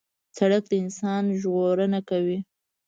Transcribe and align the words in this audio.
سړک 0.37 0.63
د 0.71 0.73
انسان 0.83 1.23
ژغورنه 1.39 1.99
کوي. 2.09 2.39